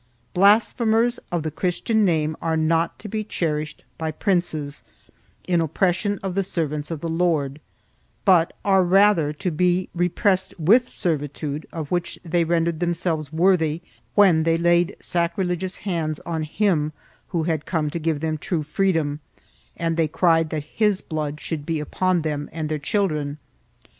[0.33, 4.81] Blas phemers of the Christian name are not to be cherished by princes,
[5.47, 7.61] in oppression of the servants of the Lord,
[8.25, 13.81] but are rather to be repressed with servitude, of which they rendered themselves worthy
[14.15, 16.93] when they laid sacrilegious hands on Him,
[17.27, 19.19] who had come to give them true freedom,
[19.77, 23.37] and they cried that His blood should be upon them and their children.